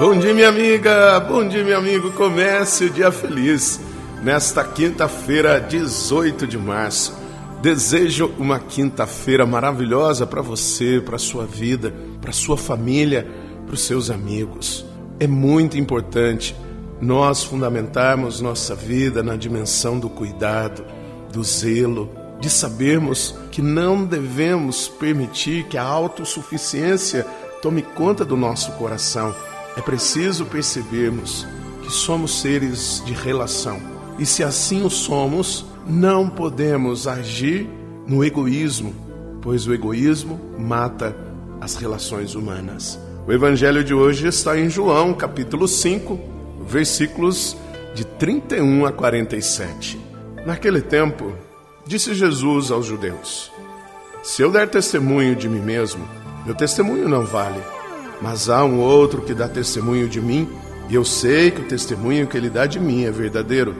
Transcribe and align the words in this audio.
Bom 0.00 0.18
dia, 0.18 0.32
minha 0.32 0.48
amiga. 0.48 1.20
Bom 1.20 1.46
dia, 1.46 1.62
meu 1.62 1.76
amigo. 1.76 2.10
Comece 2.12 2.86
o 2.86 2.90
dia 2.90 3.12
feliz 3.12 3.78
nesta 4.22 4.64
quinta-feira, 4.64 5.60
18 5.60 6.46
de 6.46 6.56
março. 6.56 7.14
Desejo 7.60 8.32
uma 8.38 8.58
quinta-feira 8.58 9.44
maravilhosa 9.44 10.26
para 10.26 10.40
você, 10.40 11.02
para 11.04 11.18
sua 11.18 11.44
vida, 11.44 11.94
para 12.18 12.32
sua 12.32 12.56
família, 12.56 13.28
para 13.66 13.74
os 13.74 13.82
seus 13.82 14.08
amigos. 14.08 14.86
É 15.18 15.26
muito 15.26 15.76
importante 15.76 16.56
nós 16.98 17.44
fundamentarmos 17.44 18.40
nossa 18.40 18.74
vida 18.74 19.22
na 19.22 19.36
dimensão 19.36 19.98
do 19.98 20.08
cuidado, 20.08 20.82
do 21.30 21.44
zelo, 21.44 22.08
de 22.40 22.48
sabermos 22.48 23.34
que 23.50 23.60
não 23.60 24.06
devemos 24.06 24.88
permitir 24.88 25.64
que 25.64 25.76
a 25.76 25.84
autossuficiência 25.84 27.26
tome 27.60 27.82
conta 27.82 28.24
do 28.24 28.34
nosso 28.34 28.72
coração 28.72 29.34
é 29.76 29.80
preciso 29.80 30.44
percebermos 30.46 31.46
que 31.82 31.90
somos 31.90 32.40
seres 32.40 33.02
de 33.06 33.12
relação. 33.12 33.80
E 34.18 34.26
se 34.26 34.42
assim 34.42 34.84
o 34.84 34.90
somos, 34.90 35.64
não 35.86 36.28
podemos 36.28 37.06
agir 37.06 37.68
no 38.06 38.24
egoísmo, 38.24 38.94
pois 39.40 39.66
o 39.66 39.72
egoísmo 39.72 40.40
mata 40.58 41.16
as 41.60 41.76
relações 41.76 42.34
humanas. 42.34 42.98
O 43.26 43.32
evangelho 43.32 43.84
de 43.84 43.94
hoje 43.94 44.26
está 44.26 44.58
em 44.58 44.68
João, 44.68 45.14
capítulo 45.14 45.68
5, 45.68 46.18
versículos 46.66 47.56
de 47.94 48.04
31 48.04 48.86
a 48.86 48.92
47. 48.92 50.00
Naquele 50.44 50.80
tempo, 50.80 51.32
disse 51.86 52.14
Jesus 52.14 52.70
aos 52.70 52.86
judeus: 52.86 53.52
Se 54.22 54.42
eu 54.42 54.50
der 54.50 54.68
testemunho 54.68 55.36
de 55.36 55.48
mim 55.48 55.60
mesmo, 55.60 56.06
meu 56.44 56.54
testemunho 56.54 57.08
não 57.08 57.24
vale 57.24 57.60
mas 58.20 58.48
há 58.50 58.64
um 58.64 58.80
outro 58.80 59.22
que 59.22 59.32
dá 59.32 59.48
testemunho 59.48 60.08
de 60.08 60.20
mim, 60.20 60.48
e 60.88 60.94
eu 60.94 61.04
sei 61.04 61.50
que 61.50 61.62
o 61.62 61.68
testemunho 61.68 62.26
que 62.26 62.36
ele 62.36 62.50
dá 62.50 62.66
de 62.66 62.78
mim 62.78 63.04
é 63.04 63.10
verdadeiro. 63.10 63.74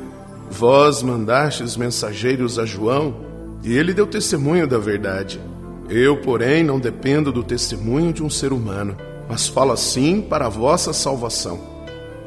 Vós 0.50 1.02
mandastes 1.02 1.76
mensageiros 1.76 2.58
a 2.58 2.64
João, 2.64 3.14
e 3.62 3.76
ele 3.76 3.92
deu 3.92 4.06
testemunho 4.06 4.66
da 4.66 4.78
verdade. 4.78 5.40
Eu, 5.88 6.16
porém, 6.18 6.62
não 6.62 6.78
dependo 6.78 7.32
do 7.32 7.42
testemunho 7.42 8.12
de 8.12 8.22
um 8.22 8.30
ser 8.30 8.52
humano, 8.52 8.96
mas 9.28 9.46
falo 9.46 9.72
assim 9.72 10.20
para 10.20 10.46
a 10.46 10.48
vossa 10.48 10.92
salvação. 10.92 11.60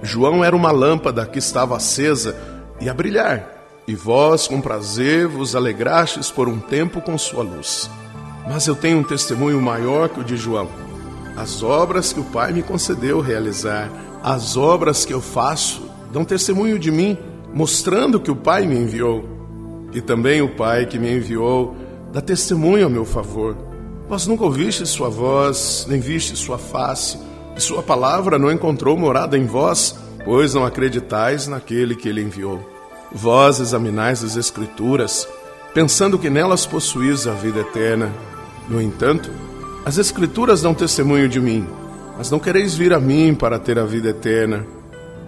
João 0.01 0.43
era 0.43 0.55
uma 0.55 0.71
lâmpada 0.71 1.25
que 1.25 1.39
estava 1.39 1.77
acesa 1.77 2.35
e 2.79 2.89
a 2.89 2.93
brilhar, 2.93 3.66
e 3.88 3.95
vós, 3.95 4.47
com 4.47 4.61
prazer, 4.61 5.27
vos 5.27 5.55
alegrastes 5.55 6.29
por 6.29 6.47
um 6.47 6.59
tempo 6.59 7.01
com 7.01 7.17
sua 7.17 7.41
luz. 7.41 7.89
Mas 8.47 8.67
eu 8.67 8.75
tenho 8.75 8.99
um 8.99 9.03
testemunho 9.03 9.61
maior 9.61 10.09
que 10.09 10.19
o 10.19 10.23
de 10.23 10.35
João 10.35 10.67
as 11.35 11.63
obras 11.63 12.13
que 12.13 12.19
o 12.19 12.23
Pai 12.23 12.53
me 12.53 12.61
concedeu 12.61 13.19
realizar, 13.19 13.89
as 14.23 14.55
obras 14.55 15.05
que 15.05 15.13
eu 15.13 15.21
faço, 15.21 15.89
dão 16.11 16.23
testemunho 16.23 16.77
de 16.77 16.91
mim, 16.91 17.17
mostrando 17.53 18.19
que 18.19 18.31
o 18.31 18.35
Pai 18.35 18.65
me 18.65 18.77
enviou. 18.77 19.25
E 19.91 20.01
também 20.01 20.41
o 20.41 20.55
Pai 20.55 20.85
que 20.85 20.99
me 20.99 21.11
enviou 21.11 21.75
dá 22.11 22.21
testemunho 22.21 22.85
a 22.85 22.89
meu 22.89 23.05
favor. 23.05 23.57
Vós 24.07 24.27
nunca 24.27 24.43
ouviste 24.43 24.85
sua 24.85 25.09
voz, 25.09 25.85
nem 25.89 25.99
viste 25.99 26.35
sua 26.35 26.57
face, 26.57 27.17
e 27.55 27.61
sua 27.61 27.81
palavra 27.81 28.37
não 28.37 28.51
encontrou 28.51 28.95
morada 28.95 29.37
em 29.37 29.45
vós, 29.45 29.95
pois 30.23 30.53
não 30.53 30.65
acreditais 30.65 31.47
naquele 31.47 31.95
que 31.95 32.07
ele 32.07 32.21
enviou. 32.21 32.59
Vós 33.11 33.59
examinais 33.59 34.23
as 34.23 34.35
Escrituras, 34.35 35.27
pensando 35.73 36.19
que 36.19 36.29
nelas 36.29 36.65
possuís 36.65 37.27
a 37.27 37.33
vida 37.33 37.61
eterna. 37.61 38.11
No 38.69 38.81
entanto, 38.81 39.31
as 39.85 39.97
Escrituras 39.97 40.61
dão 40.61 40.73
testemunho 40.73 41.27
de 41.27 41.41
mim, 41.41 41.67
mas 42.17 42.31
não 42.31 42.39
quereis 42.39 42.73
vir 42.73 42.93
a 42.93 42.99
mim 42.99 43.35
para 43.35 43.59
ter 43.59 43.77
a 43.77 43.85
vida 43.85 44.09
eterna. 44.09 44.65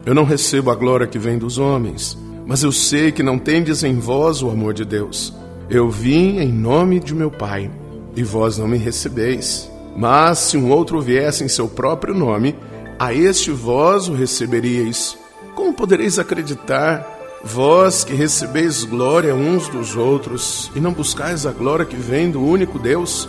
Eu 0.06 0.16
não 0.16 0.24
recebo 0.24 0.72
a 0.72 0.76
glória 0.76 1.08
que 1.08 1.20
vem 1.20 1.38
dos 1.38 1.58
homens, 1.58 2.18
mas 2.46 2.64
eu 2.64 2.72
sei 2.72 3.12
que 3.12 3.22
não 3.22 3.38
tendes 3.38 3.84
em 3.84 4.00
vós 4.00 4.42
o 4.42 4.50
amor 4.50 4.74
de 4.74 4.86
Deus. 4.86 5.34
Eu 5.70 5.90
vim 5.90 6.38
em 6.40 6.54
nome 6.54 7.02
de 7.02 7.14
meu 7.14 7.30
Pai, 7.30 7.70
e 8.16 8.24
vós 8.24 8.58
não 8.58 8.68
me 8.68 8.78
recebeis. 8.78 9.70
Mas 9.98 10.40
se 10.40 10.58
um 10.58 10.72
outro 10.72 11.02
viesse 11.02 11.44
em 11.44 11.48
seu 11.50 11.68
próprio 11.68 12.14
nome, 12.14 12.56
a 12.98 13.14
este 13.14 13.52
vós 13.52 14.08
o 14.08 14.14
receberíeis. 14.14 15.18
Como 15.54 15.74
podereis 15.74 16.18
acreditar, 16.18 17.06
vós 17.44 18.06
que 18.06 18.14
recebeis 18.14 18.86
glória 18.86 19.36
uns 19.36 19.68
dos 19.68 19.98
outros, 19.98 20.72
e 20.76 20.80
não 20.80 20.94
buscais 20.94 21.46
a 21.46 21.52
glória 21.52 21.86
que 21.86 21.98
vem 21.98 22.32
do 22.32 22.42
único 22.42 22.80
Deus? 22.80 23.28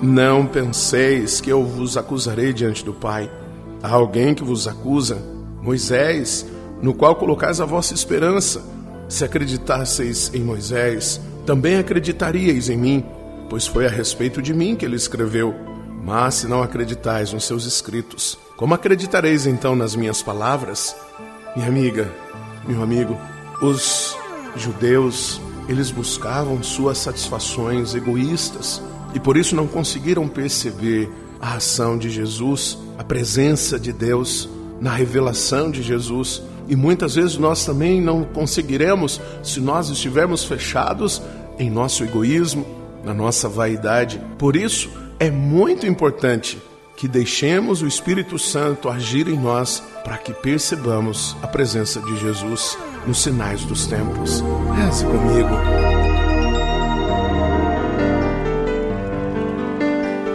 Não 0.00 0.46
penseis 0.46 1.40
que 1.40 1.50
eu 1.50 1.64
vos 1.64 1.96
acusarei 1.96 2.52
diante 2.52 2.84
do 2.84 2.92
Pai. 2.92 3.28
Há 3.82 3.90
alguém 3.90 4.32
que 4.32 4.44
vos 4.44 4.68
acusa, 4.68 5.20
Moisés, 5.60 6.46
no 6.80 6.94
qual 6.94 7.16
colocais 7.16 7.60
a 7.60 7.64
vossa 7.64 7.94
esperança. 7.94 8.62
Se 9.08 9.24
acreditasseis 9.24 10.30
em 10.32 10.44
Moisés, 10.44 11.20
também 11.44 11.78
acreditaríeis 11.78 12.68
em 12.70 12.76
mim, 12.76 13.04
pois 13.50 13.66
foi 13.66 13.86
a 13.86 13.90
respeito 13.90 14.40
de 14.40 14.54
mim 14.54 14.76
que 14.76 14.84
ele 14.84 14.94
escreveu. 14.94 15.52
Mas 16.04 16.36
se 16.36 16.46
não 16.46 16.62
acreditais 16.62 17.32
nos 17.32 17.44
seus 17.44 17.64
escritos, 17.64 18.38
como 18.56 18.74
acreditareis 18.74 19.46
então 19.46 19.74
nas 19.74 19.96
minhas 19.96 20.22
palavras? 20.22 20.94
Minha 21.56 21.68
amiga, 21.68 22.08
meu 22.68 22.84
amigo, 22.84 23.18
os 23.60 24.16
judeus, 24.54 25.40
eles 25.68 25.90
buscavam 25.90 26.62
suas 26.62 26.98
satisfações 26.98 27.96
egoístas 27.96 28.80
e 29.14 29.20
por 29.20 29.36
isso 29.36 29.56
não 29.56 29.66
conseguiram 29.66 30.28
perceber 30.28 31.10
a 31.40 31.54
ação 31.54 31.96
de 31.96 32.10
Jesus, 32.10 32.78
a 32.98 33.04
presença 33.04 33.78
de 33.78 33.92
Deus 33.92 34.48
na 34.80 34.92
revelação 34.92 35.70
de 35.70 35.82
Jesus. 35.82 36.42
E 36.68 36.76
muitas 36.76 37.14
vezes 37.14 37.38
nós 37.38 37.64
também 37.64 38.00
não 38.00 38.24
conseguiremos 38.24 39.20
se 39.42 39.60
nós 39.60 39.88
estivermos 39.88 40.44
fechados 40.44 41.22
em 41.58 41.70
nosso 41.70 42.04
egoísmo, 42.04 42.66
na 43.04 43.14
nossa 43.14 43.48
vaidade. 43.48 44.20
Por 44.38 44.54
isso 44.54 44.90
é 45.18 45.30
muito 45.30 45.86
importante 45.86 46.58
que 46.96 47.08
deixemos 47.08 47.80
o 47.80 47.86
Espírito 47.86 48.38
Santo 48.38 48.88
agir 48.88 49.28
em 49.28 49.38
nós 49.38 49.82
para 50.04 50.18
que 50.18 50.32
percebamos 50.32 51.36
a 51.40 51.46
presença 51.46 52.00
de 52.00 52.16
Jesus 52.18 52.76
nos 53.06 53.22
sinais 53.22 53.64
dos 53.64 53.86
tempos. 53.86 54.42
Reze 54.76 55.04
comigo. 55.04 55.97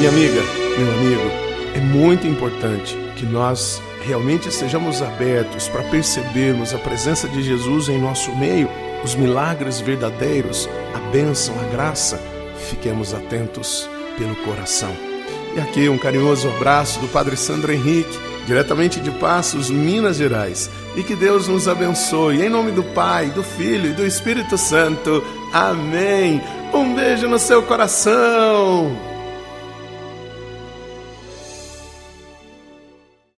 Minha 0.00 0.12
amiga, 0.12 0.42
meu 0.78 0.92
amigo, 0.94 1.30
é 1.74 1.78
muito 1.78 2.26
importante 2.26 2.96
que 3.16 3.26
nós 3.26 3.82
realmente 4.00 4.48
estejamos 4.48 5.02
abertos 5.02 5.68
para 5.68 5.82
percebermos 5.82 6.72
a 6.72 6.78
presença 6.78 7.28
de 7.28 7.42
Jesus 7.42 7.90
em 7.90 7.98
nosso 7.98 8.34
meio, 8.34 8.66
os 9.04 9.14
milagres 9.14 9.78
verdadeiros, 9.78 10.66
a 10.94 10.98
bênção, 11.10 11.54
a 11.60 11.64
graça. 11.64 12.18
Fiquemos 12.70 13.12
atentos 13.12 13.90
pelo 14.16 14.34
coração. 14.36 14.90
E 15.54 15.60
aqui 15.60 15.86
um 15.90 15.98
carinhoso 15.98 16.48
abraço 16.48 16.98
do 17.00 17.08
Padre 17.08 17.36
Sandro 17.36 17.70
Henrique, 17.70 18.18
diretamente 18.46 19.00
de 19.00 19.10
Passos, 19.10 19.68
Minas 19.68 20.16
Gerais. 20.16 20.70
E 20.96 21.02
que 21.02 21.14
Deus 21.14 21.46
nos 21.46 21.68
abençoe. 21.68 22.40
Em 22.40 22.48
nome 22.48 22.70
do 22.70 22.82
Pai, 22.82 23.26
do 23.26 23.42
Filho 23.42 23.90
e 23.90 23.92
do 23.92 24.06
Espírito 24.06 24.56
Santo. 24.56 25.22
Amém. 25.52 26.40
Um 26.72 26.94
beijo 26.94 27.28
no 27.28 27.38
seu 27.38 27.62
coração. 27.62 29.09